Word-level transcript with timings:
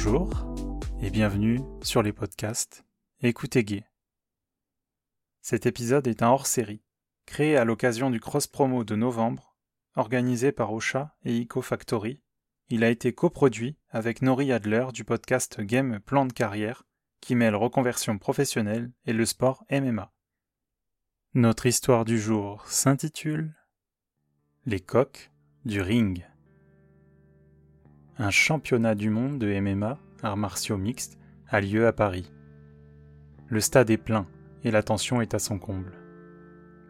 Bonjour 0.00 0.30
et 1.02 1.10
bienvenue 1.10 1.60
sur 1.82 2.04
les 2.04 2.12
podcasts 2.12 2.84
Écoutez 3.20 3.64
Gay. 3.64 3.84
Cet 5.40 5.66
épisode 5.66 6.06
est 6.06 6.22
un 6.22 6.28
hors-série, 6.28 6.84
créé 7.26 7.56
à 7.56 7.64
l'occasion 7.64 8.08
du 8.08 8.20
cross-promo 8.20 8.84
de 8.84 8.94
novembre, 8.94 9.56
organisé 9.96 10.52
par 10.52 10.72
Ocha 10.72 11.16
et 11.24 11.42
Eco 11.42 11.62
Factory. 11.62 12.22
Il 12.68 12.84
a 12.84 12.90
été 12.90 13.12
coproduit 13.12 13.76
avec 13.90 14.22
Nori 14.22 14.52
Adler 14.52 14.86
du 14.94 15.02
podcast 15.02 15.60
Game 15.62 15.98
Plan 15.98 16.26
de 16.26 16.32
carrière, 16.32 16.84
qui 17.20 17.34
mêle 17.34 17.56
reconversion 17.56 18.18
professionnelle 18.18 18.92
et 19.04 19.12
le 19.12 19.26
sport 19.26 19.64
MMA. 19.68 20.12
Notre 21.34 21.66
histoire 21.66 22.04
du 22.04 22.20
jour 22.20 22.64
s'intitule 22.68 23.52
Les 24.64 24.78
coques 24.78 25.32
du 25.64 25.82
ring. 25.82 26.24
Un 28.20 28.30
championnat 28.30 28.96
du 28.96 29.10
monde 29.10 29.38
de 29.38 29.60
MMA, 29.60 29.96
arts 30.24 30.36
martiaux 30.36 30.76
mixtes, 30.76 31.20
a 31.48 31.60
lieu 31.60 31.86
à 31.86 31.92
Paris. 31.92 32.32
Le 33.46 33.60
stade 33.60 33.90
est 33.90 33.96
plein 33.96 34.26
et 34.64 34.72
la 34.72 34.82
tension 34.82 35.20
est 35.20 35.34
à 35.34 35.38
son 35.38 35.60
comble. 35.60 35.92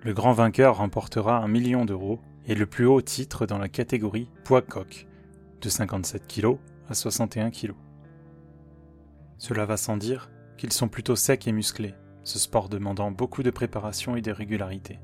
Le 0.05 0.14
grand 0.14 0.33
vainqueur 0.33 0.78
remportera 0.78 1.36
un 1.36 1.46
million 1.46 1.84
d'euros 1.84 2.19
et 2.46 2.55
le 2.55 2.64
plus 2.64 2.86
haut 2.86 3.02
titre 3.02 3.45
dans 3.45 3.59
la 3.59 3.69
catégorie 3.69 4.30
poids 4.42 4.62
coq, 4.62 5.06
de 5.60 5.69
57 5.69 6.27
kg 6.27 6.56
à 6.88 6.95
61 6.95 7.50
kg. 7.50 7.74
Cela 9.36 9.66
va 9.66 9.77
sans 9.77 9.98
dire 9.98 10.30
qu'ils 10.56 10.72
sont 10.72 10.88
plutôt 10.88 11.14
secs 11.14 11.47
et 11.47 11.52
musclés, 11.52 11.95
ce 12.24 12.38
sport 12.38 12.70
demandant 12.70 13.10
beaucoup 13.10 13.42
de 13.42 13.50
préparation 13.50 14.16
et 14.16 14.22
de 14.22 14.33
régularité. 14.33 14.98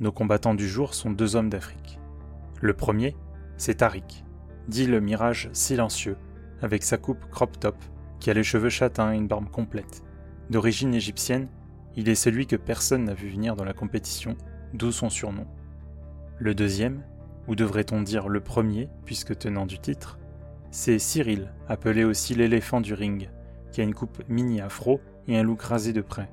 Nos 0.00 0.12
combattants 0.12 0.54
du 0.54 0.68
jour 0.68 0.92
sont 0.92 1.10
deux 1.10 1.36
hommes 1.36 1.48
d'Afrique. 1.48 1.98
Le 2.60 2.74
premier, 2.74 3.16
c'est 3.56 3.76
Tariq, 3.76 4.24
dit 4.68 4.86
le 4.86 5.00
mirage 5.00 5.50
silencieux, 5.52 6.16
avec 6.62 6.82
sa 6.82 6.96
coupe 6.96 7.28
crop 7.30 7.58
top, 7.58 7.76
qui 8.20 8.30
a 8.30 8.34
les 8.34 8.42
cheveux 8.42 8.70
châtains 8.70 9.12
et 9.12 9.16
une 9.16 9.28
barbe 9.28 9.50
complète. 9.50 10.02
D'origine 10.50 10.94
égyptienne, 10.94 11.48
il 11.96 12.08
est 12.08 12.14
celui 12.14 12.46
que 12.46 12.56
personne 12.56 13.04
n'a 13.04 13.14
vu 13.14 13.28
venir 13.28 13.56
dans 13.56 13.64
la 13.64 13.72
compétition, 13.72 14.36
d'où 14.72 14.92
son 14.92 15.10
surnom. 15.10 15.46
Le 16.38 16.54
deuxième, 16.54 17.02
ou 17.46 17.54
devrait-on 17.54 18.02
dire 18.02 18.28
le 18.28 18.40
premier, 18.40 18.88
puisque 19.04 19.38
tenant 19.38 19.66
du 19.66 19.78
titre, 19.78 20.18
c'est 20.70 20.98
Cyril, 20.98 21.52
appelé 21.68 22.04
aussi 22.04 22.34
l'éléphant 22.34 22.80
du 22.80 22.94
ring, 22.94 23.30
qui 23.70 23.80
a 23.80 23.84
une 23.84 23.94
coupe 23.94 24.22
mini 24.28 24.60
afro 24.60 25.00
et 25.28 25.38
un 25.38 25.42
look 25.42 25.62
rasé 25.62 25.92
de 25.92 26.00
près. 26.00 26.28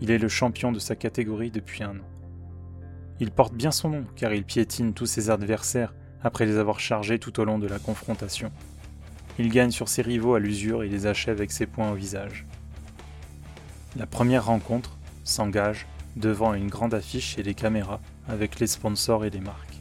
Il 0.00 0.10
est 0.10 0.18
le 0.18 0.28
champion 0.28 0.72
de 0.72 0.78
sa 0.78 0.96
catégorie 0.96 1.50
depuis 1.50 1.82
un 1.82 1.98
an. 1.98 2.08
Il 3.18 3.30
porte 3.30 3.54
bien 3.54 3.70
son 3.70 3.90
nom, 3.90 4.04
car 4.16 4.32
il 4.32 4.44
piétine 4.44 4.94
tous 4.94 5.06
ses 5.06 5.28
adversaires 5.30 5.94
après 6.22 6.46
les 6.46 6.58
avoir 6.58 6.80
chargés 6.80 7.18
tout 7.18 7.40
au 7.40 7.44
long 7.44 7.58
de 7.58 7.66
la 7.66 7.78
confrontation. 7.78 8.50
Il 9.38 9.50
gagne 9.50 9.70
sur 9.70 9.88
ses 9.88 10.02
rivaux 10.02 10.34
à 10.34 10.40
l'usure 10.40 10.82
et 10.82 10.88
les 10.88 11.06
achève 11.06 11.36
avec 11.36 11.50
ses 11.50 11.66
poings 11.66 11.90
au 11.90 11.94
visage. 11.94 12.44
La 13.96 14.06
première 14.06 14.46
rencontre 14.46 14.96
s'engage 15.24 15.86
devant 16.16 16.54
une 16.54 16.68
grande 16.68 16.94
affiche 16.94 17.38
et 17.38 17.42
les 17.42 17.54
caméras 17.54 18.00
avec 18.28 18.60
les 18.60 18.66
sponsors 18.66 19.24
et 19.24 19.30
les 19.30 19.40
marques. 19.40 19.78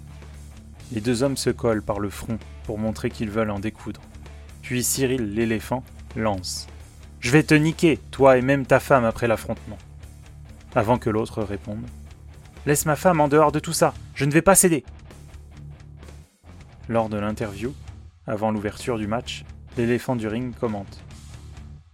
Les 0.92 1.02
deux 1.02 1.24
hommes 1.24 1.38
se 1.38 1.50
collent 1.50 1.84
par 1.84 2.00
le 2.00 2.10
front 2.10 2.40
pour 2.64 2.80
montrer 2.80 3.10
qu'ils 3.10 3.30
veulent 3.30 3.52
en 3.52 3.60
découdre. 3.60 4.02
Puis 4.62 4.84
Cyril 4.84 5.34
l'éléphant 5.34 5.84
lance. 6.16 6.68
Je 7.20 7.32
vais 7.32 7.44
te 7.44 7.54
niquer, 7.54 8.00
toi 8.12 8.38
et 8.38 8.42
même 8.42 8.66
ta 8.66 8.80
femme 8.80 9.06
après 9.06 9.28
l'affrontement. 9.28 9.78
Avant 10.74 10.98
que 10.98 11.10
l'autre 11.10 11.44
réponde. 11.44 11.86
Laisse 12.66 12.86
ma 12.86 12.96
femme 12.96 13.20
en 13.20 13.28
dehors 13.28 13.52
de 13.52 13.60
tout 13.60 13.74
ça, 13.74 13.94
je 14.16 14.26
ne 14.26 14.32
vais 14.32 14.42
pas 14.42 14.56
céder. 14.56 14.84
Lors 16.90 17.08
de 17.08 17.20
l'interview, 17.20 17.76
avant 18.26 18.50
l'ouverture 18.50 18.98
du 18.98 19.06
match, 19.06 19.46
l'éléphant 19.78 20.16
du 20.16 20.28
ring 20.28 20.56
commente. 20.56 21.04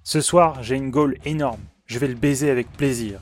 Ce 0.03 0.22
soir, 0.22 0.63
j'ai 0.63 0.78
une 0.78 0.89
gaule 0.89 1.17
énorme, 1.25 1.59
je 1.85 2.00
vais 2.00 2.07
le 2.07 2.16
baiser 2.16 2.50
avec 2.50 2.72
plaisir. 2.72 3.19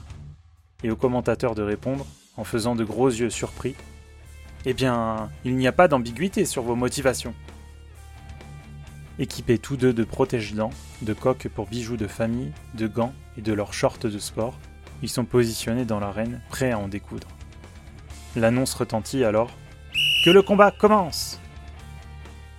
Et 0.83 0.91
au 0.91 0.95
commentateur 0.95 1.55
de 1.55 1.63
répondre, 1.63 2.05
en 2.37 2.43
faisant 2.43 2.75
de 2.75 2.83
gros 2.83 3.07
yeux 3.07 3.31
surpris, 3.31 3.73
Eh 4.67 4.75
bien, 4.75 5.31
il 5.45 5.55
n'y 5.55 5.65
a 5.65 5.71
pas 5.71 5.87
d'ambiguïté 5.87 6.45
sur 6.45 6.61
vos 6.61 6.75
motivations. 6.75 7.33
Équipés 9.17 9.57
tous 9.57 9.75
deux 9.75 9.93
de 9.93 10.03
protège-dents, 10.03 10.69
de 11.01 11.13
coques 11.13 11.47
pour 11.47 11.65
bijoux 11.65 11.97
de 11.97 12.07
famille, 12.07 12.51
de 12.75 12.85
gants 12.85 13.13
et 13.35 13.41
de 13.41 13.51
leurs 13.51 13.73
shorts 13.73 13.97
de 13.97 14.19
sport, 14.19 14.59
ils 15.01 15.09
sont 15.09 15.25
positionnés 15.25 15.85
dans 15.85 15.99
l'arène, 15.99 16.39
prêts 16.49 16.71
à 16.71 16.77
en 16.77 16.87
découdre. 16.87 17.29
L'annonce 18.35 18.75
retentit 18.75 19.23
alors 19.23 19.49
Que 20.23 20.29
le 20.29 20.43
combat 20.43 20.69
commence 20.69 21.39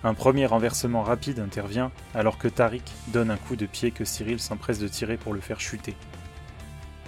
Un 0.05 0.13
premier 0.13 0.45
renversement 0.45 1.01
rapide 1.01 1.39
intervient 1.39 1.91
alors 2.13 2.37
que 2.37 2.47
Tariq 2.47 2.83
donne 3.07 3.31
un 3.31 3.37
coup 3.37 3.55
de 3.55 3.65
pied 3.65 3.89
que 3.89 4.05
Cyril 4.05 4.39
s'empresse 4.39 4.77
de 4.77 4.87
tirer 4.87 5.17
pour 5.17 5.33
le 5.33 5.39
faire 5.39 5.59
chuter. 5.59 5.95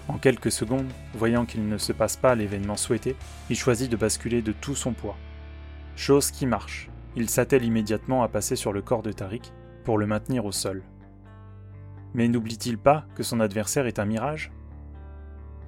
En 0.07 0.17
quelques 0.17 0.51
secondes, 0.51 0.91
voyant 1.13 1.45
qu'il 1.45 1.69
ne 1.69 1.77
se 1.77 1.93
passe 1.93 2.17
pas 2.17 2.33
l'événement 2.33 2.75
souhaité, 2.75 3.15
il 3.51 3.55
choisit 3.55 3.91
de 3.91 3.97
basculer 3.97 4.41
de 4.41 4.51
tout 4.51 4.73
son 4.73 4.93
poids. 4.93 5.15
Chose 5.95 6.31
qui 6.31 6.47
marche, 6.47 6.89
il 7.15 7.29
s'attelle 7.29 7.65
immédiatement 7.65 8.23
à 8.23 8.29
passer 8.29 8.55
sur 8.55 8.73
le 8.73 8.81
corps 8.81 9.03
de 9.03 9.11
Tariq 9.11 9.53
pour 9.83 9.99
le 9.99 10.07
maintenir 10.07 10.45
au 10.45 10.51
sol. 10.51 10.81
Mais 12.15 12.27
n'oublie-t-il 12.27 12.79
pas 12.79 13.05
que 13.13 13.21
son 13.21 13.41
adversaire 13.41 13.85
est 13.85 13.99
un 13.99 14.05
mirage? 14.05 14.51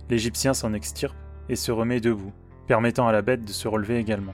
L'Égyptien 0.09 0.55
s'en 0.55 0.73
extirpe 0.73 1.15
et 1.47 1.55
se 1.55 1.71
remet 1.71 2.01
debout, 2.01 2.33
permettant 2.65 3.07
à 3.07 3.11
la 3.11 3.21
bête 3.21 3.45
de 3.45 3.51
se 3.51 3.67
relever 3.67 3.99
également. 3.99 4.33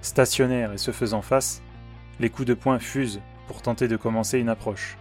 Stationnaire 0.00 0.72
et 0.72 0.78
se 0.78 0.90
faisant 0.90 1.22
face, 1.22 1.62
les 2.20 2.30
coups 2.30 2.48
de 2.48 2.54
poing 2.54 2.78
fusent 2.78 3.20
pour 3.46 3.62
tenter 3.62 3.88
de 3.88 3.96
commencer 3.96 4.38
une 4.38 4.48
approche, 4.48 4.96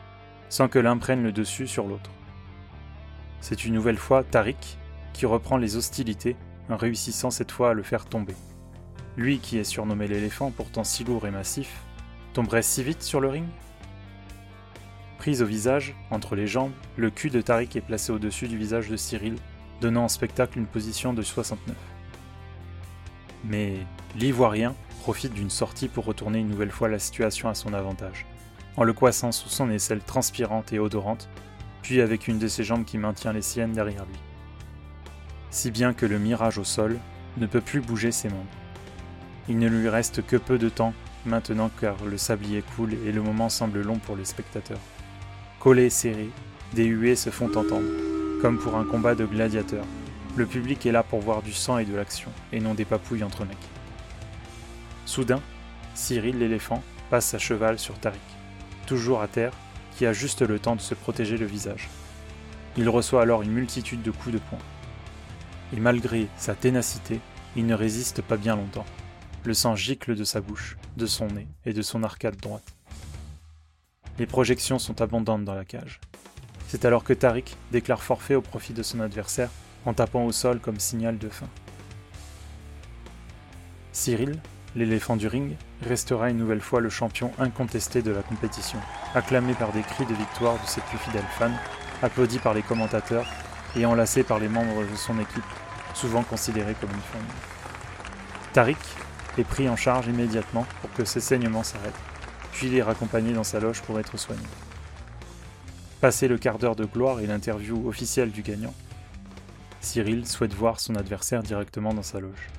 sans 0.50 0.68
que 0.68 0.80
l'un 0.80 0.98
prenne 0.98 1.24
le 1.24 1.32
dessus 1.32 1.68
sur 1.68 1.88
l'autre. 1.88 2.12
C'est 3.42 3.66
une 3.66 3.74
nouvelle 3.74 3.98
fois 3.98 4.24
Tariq 4.24 4.78
qui 5.14 5.26
reprend 5.26 5.58
les 5.58 5.76
hostilités 5.76 6.36
en 6.70 6.78
réussissant 6.78 7.32
cette 7.32 7.52
fois 7.52 7.72
à 7.72 7.74
le 7.74 7.84
faire 7.84 8.06
tomber. 8.06 8.36
Lui 9.16 9.40
qui 9.40 9.58
est 9.58 9.64
surnommé 9.64 10.08
l'éléphant, 10.08 10.52
pourtant 10.52 10.84
si 10.84 11.04
lourd 11.04 11.26
et 11.28 11.32
massif, 11.32 11.82
tomberait 12.34 12.62
si 12.62 12.84
vite 12.84 13.04
sur 13.04 13.20
le 13.20 13.30
ring? 13.30 13.46
Prise 15.18 15.42
au 15.42 15.46
visage, 15.46 15.96
entre 16.12 16.36
les 16.36 16.48
jambes, 16.48 16.74
le 16.96 17.10
cul 17.10 17.30
de 17.30 17.42
Tariq 17.42 17.78
est 17.78 17.82
placé 17.82 18.12
au-dessus 18.12 18.48
du 18.48 18.58
visage 18.58 18.90
de 18.90 18.96
Cyril, 18.96 19.36
donnant 19.82 20.04
en 20.04 20.08
spectacle 20.08 20.60
une 20.60 20.68
position 20.68 21.14
de 21.14 21.22
69. 21.22 21.76
Mais 23.44 23.78
l'Ivoirien 24.16 24.76
profite 25.08 25.34
d'une 25.34 25.50
sortie 25.50 25.88
pour 25.88 26.04
retourner 26.04 26.40
une 26.40 26.50
nouvelle 26.50 26.70
fois 26.70 26.90
la 26.90 27.00
situation 27.00 27.48
à 27.48 27.54
son 27.54 27.74
avantage, 27.74 28.26
en 28.76 28.84
le 28.84 28.92
coissant 28.92 29.32
sous 29.32 29.48
son 29.48 29.70
aisselle 29.70 30.02
transpirante 30.02 30.74
et 30.74 30.80
odorante, 30.80 31.30
puis 31.82 32.02
avec 32.02 32.28
une 32.28 32.40
de 32.40 32.50
ses 32.50 32.66
jambes 32.66 32.84
qui 32.84 32.98
maintient 32.98 33.32
les 33.32 33.42
siennes 33.42 33.72
derrière 33.72 34.04
lui. 34.04 34.20
Si 35.50 35.72
bien 35.72 35.94
que 35.94 36.06
le 36.06 36.20
mirage 36.20 36.58
au 36.58 36.66
sol 36.66 37.00
ne 37.38 37.46
peut 37.46 37.62
plus 37.62 37.80
bouger 37.80 38.12
ses 38.12 38.28
membres. 38.28 38.44
Il 39.48 39.60
ne 39.60 39.70
lui 39.70 39.88
reste 39.88 40.26
que 40.28 40.36
peu 40.36 40.58
de 40.58 40.68
temps 40.68 40.94
maintenant 41.26 41.72
car 41.80 41.96
le 42.04 42.18
sablier 42.18 42.62
coule 42.76 42.96
et 43.06 43.14
le 43.14 43.22
moment 43.22 43.48
semble 43.48 43.82
long 43.82 44.00
pour 44.00 44.18
les 44.18 44.26
spectateurs. 44.26 44.82
Collés 45.62 45.90
serrés, 45.90 46.32
des 46.74 46.84
huées 46.84 47.16
se 47.16 47.30
font 47.30 47.56
entendre, 47.56 48.42
comme 48.42 48.60
pour 48.60 48.76
un 48.76 48.84
combat 48.84 49.16
de 49.16 49.26
gladiateurs. 49.26 49.88
Le 50.36 50.46
public 50.46 50.86
est 50.86 50.92
là 50.92 51.02
pour 51.02 51.22
voir 51.22 51.44
du 51.44 51.54
sang 51.54 51.78
et 51.78 51.86
de 51.86 51.96
l'action, 51.96 52.30
et 52.52 52.60
non 52.60 52.74
des 52.74 52.84
papouilles 52.84 53.24
entre 53.24 53.46
mecs. 53.46 53.77
Soudain, 55.08 55.42
Cyril 55.96 56.38
l'éléphant 56.38 56.84
passe 57.10 57.34
à 57.34 57.40
cheval 57.40 57.80
sur 57.80 57.98
Tariq, 57.98 58.20
toujours 58.88 59.22
à 59.22 59.30
terre, 59.30 59.54
qui 59.96 60.06
a 60.06 60.12
juste 60.12 60.42
le 60.42 60.60
temps 60.60 60.76
de 60.76 60.82
se 60.82 60.94
protéger 60.96 61.38
le 61.38 61.46
visage. 61.46 61.88
Il 62.76 62.90
reçoit 62.90 63.22
alors 63.22 63.42
une 63.42 63.54
multitude 63.54 64.02
de 64.02 64.12
coups 64.12 64.36
de 64.36 64.40
poing. 64.40 64.60
Et 65.74 65.80
malgré 65.80 66.28
sa 66.36 66.56
ténacité, 66.56 67.22
il 67.56 67.66
ne 67.66 67.74
résiste 67.74 68.22
pas 68.22 68.36
bien 68.36 68.58
longtemps. 68.58 68.86
Le 69.46 69.54
sang 69.54 69.78
gicle 69.78 70.14
de 70.14 70.26
sa 70.26 70.42
bouche, 70.42 70.78
de 70.98 71.06
son 71.06 71.28
nez 71.28 71.48
et 71.66 71.72
de 71.72 71.82
son 71.82 72.04
arcade 72.04 72.36
droite. 72.36 72.76
Les 74.20 74.26
projections 74.26 74.78
sont 74.78 75.02
abondantes 75.02 75.46
dans 75.46 75.56
la 75.56 75.66
cage. 75.66 76.02
C'est 76.68 76.84
alors 76.84 77.06
que 77.06 77.14
Tariq 77.14 77.56
déclare 77.72 78.04
forfait 78.04 78.36
au 78.36 78.42
profit 78.42 78.74
de 78.74 78.84
son 78.84 79.00
adversaire 79.00 79.50
en 79.86 79.94
tapant 79.94 80.26
au 80.26 80.34
sol 80.34 80.60
comme 80.60 80.82
signal 80.82 81.18
de 81.18 81.30
fin. 81.30 81.48
Cyril, 83.94 84.42
l'éléphant 84.78 85.16
du 85.16 85.28
ring, 85.28 85.56
restera 85.82 86.30
une 86.30 86.38
nouvelle 86.38 86.62
fois 86.62 86.80
le 86.80 86.90
champion 86.90 87.32
incontesté 87.40 88.04
de 88.04 88.12
la 88.12 88.22
compétition, 88.22 88.80
acclamé 89.16 89.54
par 89.56 89.72
des 89.72 89.82
cris 89.82 90.06
de 90.06 90.14
victoire 90.14 90.54
de 90.62 90.68
ses 90.68 90.82
plus 90.82 91.00
fidèles 91.00 91.26
fans, 91.38 91.52
applaudi 92.04 92.38
par 92.38 92.54
les 92.54 92.62
commentateurs 92.62 93.26
et 93.76 93.86
enlacé 93.86 94.24
par 94.24 94.38
les 94.38 94.48
membres 94.48 94.84
de 94.90 94.96
son 94.96 95.20
équipe, 95.20 95.44
souvent 95.96 96.22
considéré 96.22 96.76
comme 96.80 96.92
une 96.92 97.02
famille. 97.02 97.28
Tariq 98.54 98.78
est 99.40 99.44
pris 99.44 99.68
en 99.68 99.76
charge 99.76 100.08
immédiatement 100.08 100.66
pour 100.82 100.94
que 100.94 101.06
ses 101.06 101.22
saignements 101.22 101.64
s'arrêtent, 101.64 101.94
puis 102.52 102.68
il 102.68 102.76
est 102.76 102.84
raccompagné 102.84 103.34
dans 103.34 103.44
sa 103.44 103.60
loge 103.60 103.82
pour 103.82 104.00
être 104.00 104.18
soigné. 104.18 104.46
Passé 106.02 106.28
le 106.28 106.38
quart 106.38 106.60
d'heure 106.60 106.76
de 106.76 106.86
gloire 106.86 107.20
et 107.20 107.26
l'interview 107.26 107.88
officielle 107.88 108.32
du 108.32 108.44
gagnant, 108.44 108.74
Cyril 109.82 110.28
souhaite 110.28 110.54
voir 110.54 110.80
son 110.80 110.96
adversaire 110.96 111.42
directement 111.42 111.96
dans 111.96 112.04
sa 112.04 112.20
loge. 112.20 112.50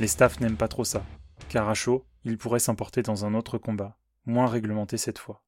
Les 0.00 0.08
staffs 0.08 0.40
n'aiment 0.40 0.56
pas 0.56 0.66
trop 0.66 0.84
ça, 0.84 1.04
car 1.48 1.68
à 1.68 1.74
chaud, 1.74 2.04
il 2.24 2.36
pourrait 2.36 2.58
s'emporter 2.58 3.02
dans 3.02 3.24
un 3.24 3.34
autre 3.34 3.58
combat, 3.58 3.96
moins 4.26 4.48
réglementé 4.48 4.96
cette 4.96 5.20
fois. 5.20 5.44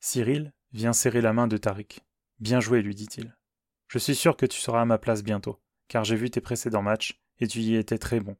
Cyril 0.00 0.52
vient 0.72 0.92
serrer 0.92 1.22
la 1.22 1.32
main 1.32 1.46
de 1.46 1.56
Tariq. 1.56 2.00
Bien 2.38 2.60
joué, 2.60 2.82
lui 2.82 2.94
dit-il. 2.94 3.36
Je 3.88 3.98
suis 3.98 4.14
sûr 4.14 4.36
que 4.36 4.46
tu 4.46 4.60
seras 4.60 4.82
à 4.82 4.84
ma 4.84 4.98
place 4.98 5.22
bientôt, 5.22 5.60
car 5.88 6.04
j'ai 6.04 6.16
vu 6.16 6.30
tes 6.30 6.40
précédents 6.40 6.82
matchs 6.82 7.20
et 7.38 7.48
tu 7.48 7.60
y 7.60 7.76
étais 7.76 7.98
très 7.98 8.20
bon. 8.20 8.36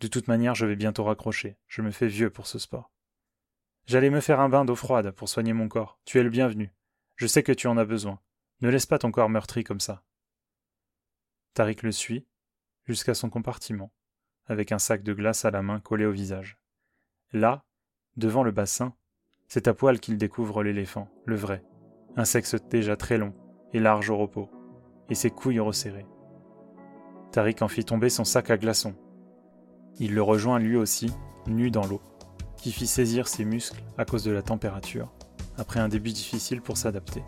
De 0.00 0.08
toute 0.08 0.28
manière, 0.28 0.54
je 0.54 0.64
vais 0.64 0.76
bientôt 0.76 1.04
raccrocher. 1.04 1.58
Je 1.68 1.82
me 1.82 1.90
fais 1.90 2.08
vieux 2.08 2.30
pour 2.30 2.46
ce 2.46 2.58
sport. 2.58 2.90
J'allais 3.86 4.10
me 4.10 4.20
faire 4.20 4.40
un 4.40 4.48
bain 4.48 4.64
d'eau 4.64 4.76
froide 4.76 5.10
pour 5.10 5.28
soigner 5.28 5.52
mon 5.52 5.68
corps. 5.68 5.98
Tu 6.06 6.18
es 6.18 6.22
le 6.22 6.30
bienvenu. 6.30 6.72
Je 7.16 7.26
sais 7.26 7.42
que 7.42 7.52
tu 7.52 7.66
en 7.66 7.76
as 7.76 7.84
besoin. 7.84 8.18
Ne 8.62 8.70
laisse 8.70 8.86
pas 8.86 8.98
ton 8.98 9.10
corps 9.10 9.28
meurtri 9.28 9.62
comme 9.62 9.80
ça. 9.80 10.02
Tariq 11.54 11.82
le 11.82 11.92
suit, 11.92 12.26
jusqu'à 12.84 13.14
son 13.14 13.30
compartiment, 13.30 13.92
avec 14.46 14.72
un 14.72 14.78
sac 14.78 15.02
de 15.02 15.12
glace 15.12 15.44
à 15.44 15.50
la 15.50 15.62
main 15.62 15.80
collé 15.80 16.04
au 16.06 16.12
visage. 16.12 16.58
Là, 17.32 17.64
devant 18.16 18.42
le 18.42 18.50
bassin, 18.50 18.94
c'est 19.48 19.68
à 19.68 19.74
poil 19.74 20.00
qu'il 20.00 20.18
découvre 20.18 20.62
l'éléphant, 20.62 21.08
le 21.26 21.36
vrai, 21.36 21.64
un 22.16 22.24
sexe 22.24 22.56
déjà 22.70 22.96
très 22.96 23.18
long 23.18 23.34
et 23.72 23.80
large 23.80 24.10
au 24.10 24.16
repos, 24.16 24.50
et 25.08 25.14
ses 25.14 25.30
couilles 25.30 25.60
resserrées. 25.60 26.06
Tariq 27.32 27.62
en 27.62 27.68
fit 27.68 27.84
tomber 27.84 28.10
son 28.10 28.24
sac 28.24 28.50
à 28.50 28.56
glaçons. 28.56 28.94
Il 29.98 30.14
le 30.14 30.22
rejoint 30.22 30.58
lui 30.58 30.76
aussi, 30.76 31.12
nu 31.46 31.70
dans 31.70 31.86
l'eau, 31.86 32.00
qui 32.56 32.72
fit 32.72 32.86
saisir 32.86 33.28
ses 33.28 33.44
muscles 33.44 33.82
à 33.96 34.04
cause 34.04 34.24
de 34.24 34.32
la 34.32 34.42
température, 34.42 35.12
après 35.56 35.80
un 35.80 35.88
début 35.88 36.10
difficile 36.10 36.60
pour 36.60 36.76
s'adapter. 36.76 37.22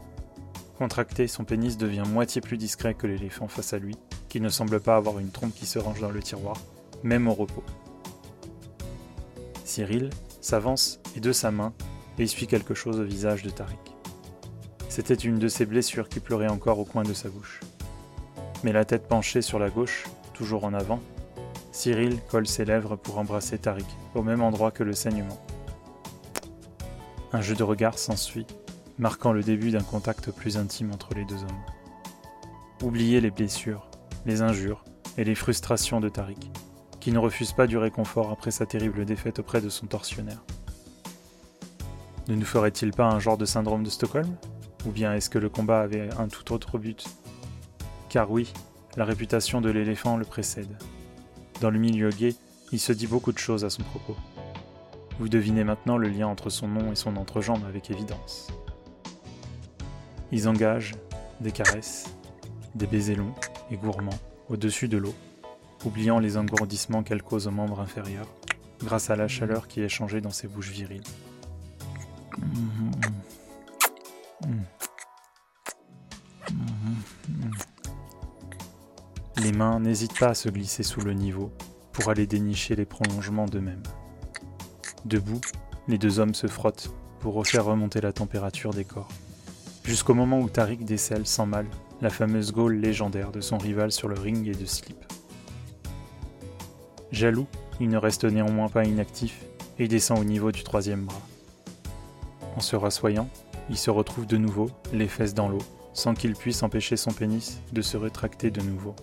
Contracté, 0.83 1.29
son 1.29 1.45
pénis 1.45 1.77
devient 1.77 2.03
moitié 2.05 2.41
plus 2.41 2.57
discret 2.57 2.95
que 2.95 3.07
l'éléphant 3.07 3.47
face 3.47 3.73
à 3.73 3.79
lui, 3.79 3.95
qui 4.29 4.41
ne 4.41 4.49
semble 4.49 4.81
pas 4.81 4.97
avoir 4.97 5.21
une 5.21 5.31
trompe 5.31 5.55
qui 5.55 5.65
se 5.65 5.79
range 5.79 6.01
dans 6.01 6.11
le 6.11 6.21
tiroir, 6.21 6.57
même 7.05 7.29
au 7.29 7.35
repos. 7.35 7.63
Cyril 9.63 10.11
s'avance 10.41 10.99
et 11.15 11.21
de 11.21 11.31
sa 11.31 11.53
main 11.53 11.73
essuie 12.19 12.49
quelque 12.49 12.75
chose 12.75 12.99
au 12.99 13.05
visage 13.05 13.45
de 13.45 13.51
Tariq. 13.51 13.79
C'était 14.89 15.15
une 15.15 15.39
de 15.39 15.47
ses 15.47 15.67
blessures 15.67 16.09
qui 16.09 16.19
pleurait 16.19 16.49
encore 16.51 16.81
au 16.81 16.85
coin 16.85 17.05
de 17.05 17.15
sa 17.15 17.29
bouche. 17.29 17.61
Mais 18.65 18.73
la 18.73 18.85
tête 18.85 19.07
penchée 19.07 19.41
sur 19.41 19.61
la 19.61 19.71
gauche, 19.71 20.07
toujours 20.35 20.65
en 20.65 20.75
avant, 20.75 21.01
Cyril 21.71 22.19
colle 22.29 22.49
ses 22.49 22.65
lèvres 22.65 22.97
pour 22.97 23.19
embrasser 23.19 23.57
Tariq, 23.57 23.87
au 24.17 24.25
même 24.25 24.43
endroit 24.43 24.73
que 24.73 24.83
le 24.83 24.95
saignement. 24.95 25.41
Un 27.33 27.41
jeu 27.41 27.55
de 27.55 27.63
regard 27.63 28.01
s'ensuit, 28.01 28.49
marquant 29.03 29.33
le 29.33 29.43
début 29.43 29.73
d'un 29.73 29.83
contact 29.83 30.31
plus 30.31 30.57
intime 30.57 30.93
entre 30.93 31.13
les 31.15 31.25
deux 31.25 31.43
hommes. 31.43 31.65
Oubliez 32.85 33.21
les 33.21 33.33
blessures, 33.33 33.91
les 34.27 34.43
injures 34.43 34.85
et 35.19 35.25
les 35.25 35.35
frustrations 35.35 35.99
de 35.99 36.09
Tariq, 36.09 36.53
qui 37.01 37.11
ne 37.11 37.19
refuse 37.19 37.51
pas 37.51 37.67
du 37.67 37.77
réconfort 37.77 38.31
après 38.31 38.53
sa 38.53 38.65
terrible 38.65 39.05
défaite 39.05 39.41
auprès 39.41 39.61
de 39.61 39.69
son 39.69 39.87
tortionnaire. 39.87 40.45
Ne 42.29 42.37
nous 42.37 42.45
ferait-il 42.45 42.93
pas 42.93 43.07
un 43.07 43.19
genre 43.19 43.37
de 43.37 43.45
syndrome 43.45 43.83
de 43.83 43.91
Stockholm? 43.91 44.37
Ou 44.87 44.93
bien 44.93 45.13
est-ce 45.15 45.31
que 45.31 45.41
le 45.41 45.49
combat 45.49 45.81
avait 45.81 46.09
un 46.15 46.29
tout 46.29 46.53
autre 46.53 46.79
but? 46.79 47.05
Car 48.09 48.31
oui, 48.31 48.53
la 48.97 49.05
réputation 49.05 49.61
de 49.61 49.71
l'éléphant 49.71 50.17
le 50.17 50.25
précède. 50.25 50.79
Dans 51.61 51.71
le 51.71 51.81
milieu 51.81 52.11
gay, 52.11 52.37
il 52.71 52.79
se 52.79 52.93
dit 52.93 53.09
beaucoup 53.09 53.33
de 53.33 53.39
choses 53.39 53.65
à 53.65 53.71
son 53.71 53.83
propos. 53.83 54.15
Vous 55.19 55.29
devinez 55.29 55.65
maintenant 55.65 55.99
le 55.99 56.09
lien 56.09 56.29
entre 56.29 56.51
son 56.51 56.69
nom 56.69 56.93
et 56.93 56.97
son 56.97 57.17
entrejambe 57.17 57.65
avec 57.67 57.91
évidence. 57.91 58.47
Ils 60.33 60.49
engagent 60.49 60.95
des 61.41 61.53
caresses, 61.53 62.07
des 62.75 62.87
baisers 62.87 63.17
longs 63.17 63.35
et 63.71 63.77
gourmands 63.77 64.19
au-dessus 64.49 64.89
de 64.89 64.97
l'eau, 64.97 65.15
oubliant 65.85 66.19
les 66.19 66.39
engourdissements 66.39 67.03
qu'elle 67.03 67.23
cause 67.23 67.47
aux 67.47 67.51
membres 67.51 67.81
inférieurs, 67.81 68.29
grâce 68.81 69.11
à 69.11 69.17
la 69.17 69.29
chaleur 69.29 69.69
qui 69.69 69.83
est 69.83 69.91
changée 69.91 70.23
dans 70.23 70.31
ses 70.31 70.49
bouches 70.49 70.71
viriles. 70.71 71.03
Les 79.37 79.53
mains 79.53 79.81
n'hésitent 79.81 80.19
pas 80.19 80.29
à 80.29 80.35
se 80.35 80.49
glisser 80.49 80.83
sous 80.83 81.03
le 81.03 81.13
niveau 81.13 81.53
pour 81.93 82.09
aller 82.09 82.27
dénicher 82.27 82.75
les 82.75 82.87
prolongements 82.87 83.47
d'eux-mêmes. 83.47 83.83
Debout, 85.05 85.41
les 85.89 85.99
deux 85.99 86.21
hommes 86.21 86.35
se 86.35 86.47
frottent 86.47 86.91
pour 87.21 87.35
refaire 87.35 87.67
remonter 87.67 88.01
la 88.01 88.13
température 88.13 88.73
des 88.73 88.85
corps, 88.85 89.09
jusqu'au 89.85 90.15
moment 90.15 90.41
où 90.41 90.49
Tariq 90.49 90.85
décèle 90.85 91.27
sans 91.27 91.47
mal 91.47 91.67
la 92.01 92.11
fameuse 92.11 92.53
gaule 92.53 92.77
légendaire 92.77 93.31
de 93.31 93.41
son 93.41 93.59
rival 93.59 93.93
sur 93.93 94.09
le 94.09 94.19
ring 94.19 94.49
et 94.49 94.55
de 94.55 94.67
slip. 94.67 95.05
Jaloux, 97.13 97.47
il 97.81 97.89
ne 97.89 97.97
reste 97.97 98.25
néanmoins 98.25 98.69
pas 98.69 98.85
inactif 98.85 99.45
et 99.79 99.89
descend 99.89 100.19
au 100.19 100.25
niveau 100.25 100.51
du 100.51 100.63
troisième 100.63 101.05
bras. 101.05 101.21
En 102.57 102.61
se 102.61 102.77
rassoyant, 102.77 103.29
il 103.71 103.77
se 103.77 103.91
retrouve 103.91 104.27
de 104.27 104.37
nouveau, 104.37 104.71
les 104.93 105.09
fesses 105.09 105.35
dans 105.35 105.49
l'eau, 105.49 105.63
sans 105.93 106.15
qu'il 106.15 106.35
puisse 106.35 106.63
empêcher 106.63 106.97
son 106.97 107.13
pénis 107.13 107.61
de 107.73 107.83
se 107.83 107.97
rétracter 107.97 108.51
de 108.51 108.61
nouveau. 108.61 108.95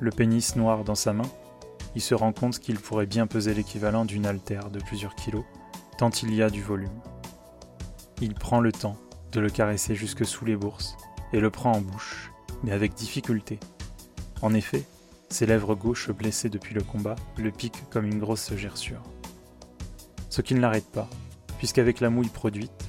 Le 0.00 0.10
pénis 0.10 0.56
noir 0.56 0.84
dans 0.84 0.94
sa 0.94 1.12
main, 1.12 1.28
il 1.94 2.02
se 2.02 2.14
rend 2.14 2.32
compte 2.32 2.58
qu'il 2.58 2.78
pourrait 2.78 3.06
bien 3.06 3.26
peser 3.26 3.54
l'équivalent 3.54 4.04
d'une 4.04 4.26
altère 4.26 4.70
de 4.70 4.80
plusieurs 4.80 5.14
kilos, 5.14 5.44
tant 5.98 6.10
il 6.10 6.34
y 6.34 6.42
a 6.42 6.50
du 6.50 6.62
volume. 6.62 7.00
Il 8.20 8.34
prend 8.34 8.60
le 8.60 8.72
temps 8.72 8.96
de 9.32 9.40
le 9.40 9.50
caresser 9.50 9.94
jusque 9.94 10.24
sous 10.24 10.44
les 10.44 10.56
bourses 10.56 10.96
et 11.32 11.40
le 11.40 11.50
prend 11.50 11.72
en 11.72 11.80
bouche, 11.80 12.32
mais 12.62 12.72
avec 12.72 12.94
difficulté. 12.94 13.58
En 14.42 14.54
effet, 14.54 14.84
ses 15.28 15.46
lèvres 15.46 15.74
gauches 15.74 16.10
blessées 16.10 16.48
depuis 16.48 16.74
le 16.74 16.82
combat 16.82 17.16
le 17.36 17.50
piquent 17.50 17.88
comme 17.90 18.06
une 18.06 18.18
grosse 18.18 18.54
gerçure. 18.54 19.02
Ce 20.30 20.42
qui 20.42 20.54
ne 20.54 20.60
l'arrête 20.60 20.90
pas, 20.90 21.08
puisqu'avec 21.58 22.00
la 22.00 22.10
mouille 22.10 22.28
produite, 22.28 22.88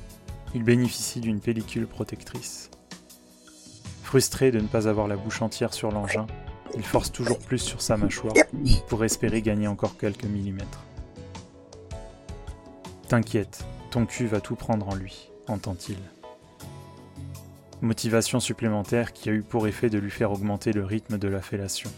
il 0.54 0.63
bénéficie 0.63 1.19
d'une 1.19 1.39
pellicule 1.39 1.88
protectrice. 1.88 2.69
Frustré 4.04 4.51
de 4.51 4.60
ne 4.60 4.68
pas 4.68 4.88
avoir 4.88 5.07
la 5.07 5.18
bouche 5.18 5.42
entière 5.42 5.74
sur 5.74 5.92
l'engin, 5.92 6.28
il 6.75 6.83
force 6.83 7.12
toujours 7.12 7.40
plus 7.40 7.60
sur 7.60 7.81
sa 7.81 7.98
mâchoire 7.98 8.36
pour 8.88 9.04
espérer 9.04 9.42
gagner 9.42 9.68
encore 9.68 9.98
quelques 9.98 10.25
millimètres. 10.25 10.83
T'inquiète, 13.07 13.66
ton 13.90 14.06
cul 14.06 14.28
va 14.28 14.42
tout 14.42 14.56
prendre 14.56 14.88
en 14.90 14.95
lui, 14.95 15.30
entend-il. 15.48 15.98
Motivation 17.81 18.40
supplémentaire 18.40 19.14
qui 19.14 19.30
a 19.30 19.34
eu 19.34 19.44
pour 19.44 19.68
effet 19.68 19.92
de 19.92 20.00
lui 20.00 20.10
faire 20.10 20.31
augmenter 20.31 20.74
le 20.74 20.84
rythme 20.84 21.19
de 21.19 21.28
la 21.28 21.42
fellation, 21.42 21.92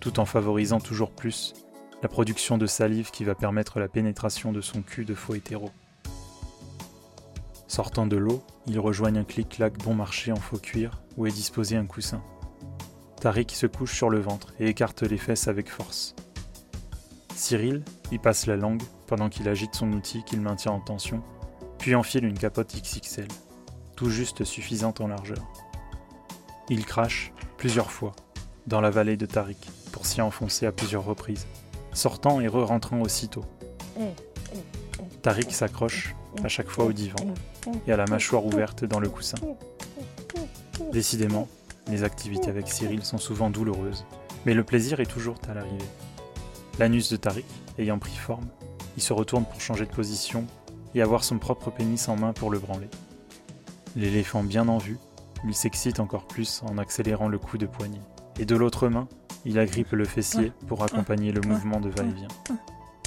tout 0.00 0.18
en 0.18 0.24
favorisant 0.24 0.80
toujours 0.80 1.12
plus 1.12 1.54
la 2.02 2.08
production 2.08 2.58
de 2.58 2.66
salive 2.66 3.12
qui 3.12 3.22
va 3.22 3.36
permettre 3.36 3.78
la 3.78 3.86
pénétration 3.86 4.50
de 4.50 4.60
son 4.60 4.82
cul 4.82 5.04
de 5.04 5.14
faux 5.14 5.36
hétéro. 5.36 5.70
Sortant 7.68 8.06
de 8.06 8.16
l'eau, 8.16 8.42
il 8.66 8.80
rejoignent 8.80 9.20
un 9.20 9.24
clic-clac 9.24 9.78
bon 9.84 9.94
marché 9.94 10.32
en 10.32 10.36
faux 10.36 10.58
cuir 10.58 11.00
où 11.16 11.26
est 11.26 11.30
disposé 11.30 11.76
un 11.76 11.86
coussin. 11.86 12.20
Tariq 13.20 13.54
se 13.54 13.68
couche 13.68 13.94
sur 13.94 14.10
le 14.10 14.18
ventre 14.18 14.52
et 14.58 14.66
écarte 14.66 15.02
les 15.02 15.18
fesses 15.18 15.46
avec 15.46 15.70
force. 15.70 16.16
Cyril 17.36 17.84
y 18.10 18.18
passe 18.18 18.46
la 18.46 18.56
langue 18.56 18.82
pendant 19.06 19.28
qu'il 19.28 19.48
agite 19.48 19.76
son 19.76 19.92
outil 19.92 20.24
qu'il 20.24 20.40
maintient 20.40 20.72
en 20.72 20.80
tension, 20.80 21.22
puis 21.78 21.94
enfile 21.94 22.24
une 22.24 22.38
capote 22.38 22.74
XXL, 22.74 23.28
tout 23.96 24.10
juste 24.10 24.44
suffisante 24.44 25.00
en 25.00 25.08
largeur. 25.08 25.44
Il 26.68 26.84
crache 26.84 27.32
plusieurs 27.56 27.90
fois 27.90 28.12
dans 28.66 28.80
la 28.80 28.90
vallée 28.90 29.16
de 29.16 29.26
Tariq 29.26 29.58
pour 29.92 30.06
s'y 30.06 30.20
enfoncer 30.20 30.66
à 30.66 30.72
plusieurs 30.72 31.04
reprises, 31.04 31.46
sortant 31.92 32.40
et 32.40 32.48
re-rentrant 32.48 33.00
aussitôt. 33.00 33.44
Tariq 35.22 35.52
s'accroche 35.52 36.14
à 36.42 36.48
chaque 36.48 36.68
fois 36.68 36.84
au 36.84 36.92
divan 36.92 37.24
et 37.86 37.92
à 37.92 37.96
la 37.96 38.06
mâchoire 38.06 38.44
ouverte 38.44 38.84
dans 38.84 39.00
le 39.00 39.08
coussin. 39.08 39.38
Décidément, 40.92 41.48
les 41.88 42.04
activités 42.04 42.48
avec 42.48 42.68
Cyril 42.68 43.04
sont 43.04 43.18
souvent 43.18 43.50
douloureuses, 43.50 44.04
mais 44.46 44.54
le 44.54 44.64
plaisir 44.64 45.00
est 45.00 45.06
toujours 45.06 45.36
à 45.48 45.54
l'arrivée. 45.54 45.84
L'anus 46.78 47.10
de 47.10 47.16
Tariq 47.16 47.46
ayant 47.78 47.98
pris 47.98 48.16
forme, 48.16 48.48
il 48.96 49.02
se 49.02 49.12
retourne 49.12 49.44
pour 49.44 49.60
changer 49.60 49.86
de 49.86 49.90
position 49.90 50.46
et 50.94 51.02
avoir 51.02 51.24
son 51.24 51.38
propre 51.38 51.70
pénis 51.70 52.08
en 52.08 52.16
main 52.16 52.32
pour 52.32 52.50
le 52.50 52.58
branler. 52.58 52.88
L'éléphant 53.94 54.42
bien 54.42 54.68
en 54.68 54.78
vue, 54.78 54.98
il 55.46 55.54
s'excite 55.54 56.00
encore 56.00 56.26
plus 56.26 56.62
en 56.66 56.78
accélérant 56.78 57.28
le 57.28 57.38
coup 57.38 57.58
de 57.58 57.66
poignet. 57.66 58.00
Et 58.38 58.44
de 58.44 58.56
l'autre 58.56 58.88
main, 58.88 59.08
il 59.44 59.58
agrippe 59.58 59.92
le 59.92 60.04
fessier 60.04 60.52
pour 60.66 60.82
accompagner 60.84 61.32
le 61.32 61.40
mouvement 61.42 61.80
de 61.80 61.90
va-et-vient. 61.90 62.28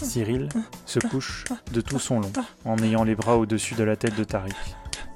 Cyril 0.01 0.49
se 0.85 0.99
couche 0.99 1.45
de 1.71 1.81
tout 1.81 1.99
son 1.99 2.19
long, 2.19 2.31
en 2.65 2.77
ayant 2.79 3.03
les 3.03 3.15
bras 3.15 3.37
au-dessus 3.37 3.75
de 3.75 3.83
la 3.83 3.95
tête 3.95 4.15
de 4.15 4.23
Tariq, 4.23 4.55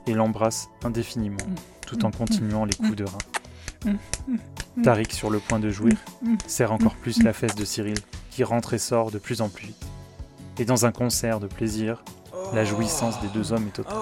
et 0.07 0.13
l'embrasse 0.13 0.69
indéfiniment, 0.83 1.37
tout 1.85 2.05
en 2.05 2.11
continuant 2.11 2.65
les 2.65 2.73
coups 2.73 2.95
de 2.95 3.05
rein. 3.05 3.97
Tariq, 4.81 5.13
sur 5.13 5.29
le 5.29 5.39
point 5.39 5.59
de 5.59 5.69
jouir, 5.69 5.97
serre 6.47 6.71
encore 6.71 6.95
plus 6.95 7.21
la 7.21 7.33
fesse 7.33 7.55
de 7.55 7.65
Cyril, 7.65 7.97
qui 8.31 8.43
rentre 8.43 8.73
et 8.73 8.79
sort 8.79 9.11
de 9.11 9.19
plus 9.19 9.41
en 9.41 9.49
plus 9.49 9.67
vite. 9.67 9.85
Et 10.57 10.65
dans 10.65 10.85
un 10.85 10.91
concert 10.91 11.39
de 11.39 11.47
plaisir, 11.47 12.03
la 12.53 12.65
jouissance 12.65 13.19
des 13.21 13.27
deux 13.27 13.51
hommes 13.51 13.67
est 13.67 13.75
totale. 13.75 13.97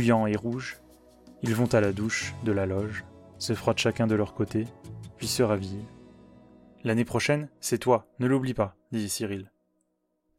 Et 0.00 0.36
rouges, 0.36 0.80
ils 1.42 1.54
vont 1.54 1.72
à 1.74 1.80
la 1.80 1.92
douche 1.92 2.34
de 2.44 2.52
la 2.52 2.66
loge, 2.66 3.04
se 3.38 3.54
frottent 3.54 3.78
chacun 3.78 4.06
de 4.06 4.14
leur 4.14 4.34
côté, 4.34 4.66
puis 5.16 5.26
se 5.26 5.42
rhabillent. 5.42 5.86
L'année 6.84 7.04
prochaine, 7.04 7.48
c'est 7.60 7.78
toi, 7.78 8.06
ne 8.20 8.26
l'oublie 8.26 8.54
pas, 8.54 8.76
dit 8.92 9.08
Cyril. 9.08 9.50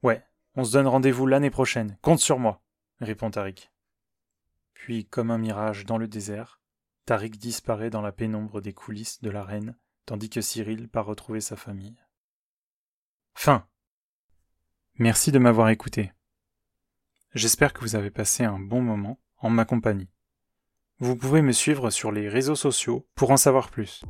Ouais, 0.01 0.23
on 0.55 0.63
se 0.63 0.71
donne 0.71 0.87
rendez-vous 0.87 1.27
l'année 1.27 1.49
prochaine, 1.49 1.97
compte 2.01 2.19
sur 2.19 2.39
moi, 2.39 2.61
répond 3.01 3.29
Tariq. 3.29 3.69
Puis, 4.73 5.05
comme 5.05 5.29
un 5.31 5.37
mirage 5.37 5.85
dans 5.85 5.97
le 5.97 6.07
désert, 6.07 6.61
Tariq 7.05 7.37
disparaît 7.37 7.89
dans 7.89 8.01
la 8.01 8.13
pénombre 8.13 8.61
des 8.61 8.73
coulisses 8.73 9.21
de 9.21 9.29
la 9.29 9.43
reine, 9.43 9.75
tandis 10.05 10.29
que 10.29 10.41
Cyril 10.41 10.87
part 10.87 11.05
retrouver 11.05 11.41
sa 11.41 11.57
famille. 11.57 12.01
Fin. 13.33 13.67
Merci 14.95 15.33
de 15.33 15.39
m'avoir 15.39 15.69
écouté. 15.69 16.13
J'espère 17.33 17.73
que 17.73 17.81
vous 17.81 17.95
avez 17.95 18.09
passé 18.09 18.45
un 18.45 18.59
bon 18.59 18.81
moment 18.81 19.19
en 19.39 19.49
ma 19.49 19.65
compagnie. 19.65 20.09
Vous 20.99 21.15
pouvez 21.15 21.41
me 21.41 21.53
suivre 21.53 21.89
sur 21.89 22.11
les 22.11 22.27
réseaux 22.27 22.55
sociaux 22.55 23.07
pour 23.15 23.31
en 23.31 23.37
savoir 23.37 23.69
plus. 23.69 24.03